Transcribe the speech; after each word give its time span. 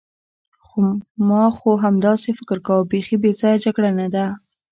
ما 1.27 1.43
خو 1.57 1.69
همداسې 1.85 2.29
فکر 2.39 2.57
کاوه، 2.67 2.89
بیخي 2.91 3.15
بې 3.21 3.31
ځایه 3.39 3.61
جګړه 3.65 3.89
نه 3.99 4.07
ده. 4.13 4.25